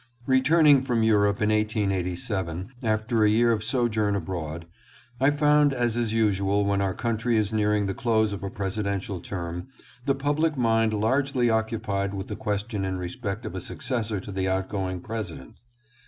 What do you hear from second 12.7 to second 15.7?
in respect of a successor to the outgoing President.